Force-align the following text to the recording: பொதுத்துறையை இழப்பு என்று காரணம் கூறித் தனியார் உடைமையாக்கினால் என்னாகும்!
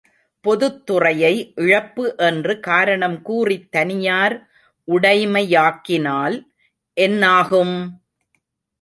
பொதுத்துறையை 0.45 1.31
இழப்பு 1.55 2.05
என்று 2.19 2.59
காரணம் 2.59 3.21
கூறித் 3.21 3.71
தனியார் 3.71 4.35
உடைமையாக்கினால் 4.87 6.37
என்னாகும்! 6.97 7.77